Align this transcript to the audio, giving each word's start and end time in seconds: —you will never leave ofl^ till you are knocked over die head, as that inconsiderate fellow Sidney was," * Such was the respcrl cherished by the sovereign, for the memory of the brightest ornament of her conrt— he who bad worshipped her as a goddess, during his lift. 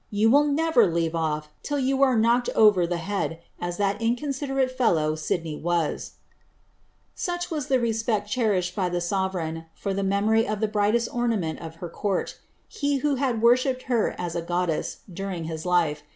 —you 0.09 0.31
will 0.31 0.45
never 0.45 0.91
leave 0.91 1.11
ofl^ 1.11 1.45
till 1.61 1.77
you 1.77 2.01
are 2.01 2.17
knocked 2.17 2.49
over 2.55 2.87
die 2.87 2.95
head, 2.95 3.39
as 3.59 3.77
that 3.77 4.01
inconsiderate 4.01 4.75
fellow 4.75 5.13
Sidney 5.13 5.55
was," 5.55 6.13
* 6.63 6.93
Such 7.13 7.51
was 7.51 7.67
the 7.67 7.77
respcrl 7.77 8.25
cherished 8.25 8.75
by 8.75 8.89
the 8.89 8.99
sovereign, 8.99 9.65
for 9.75 9.93
the 9.93 10.01
memory 10.01 10.47
of 10.47 10.59
the 10.59 10.67
brightest 10.67 11.07
ornament 11.13 11.59
of 11.59 11.75
her 11.75 11.87
conrt— 11.91 12.37
he 12.81 12.97
who 13.05 13.15
bad 13.17 13.43
worshipped 13.43 13.83
her 13.83 14.15
as 14.17 14.35
a 14.35 14.41
goddess, 14.41 15.01
during 15.13 15.43
his 15.43 15.67
lift. 15.67 16.01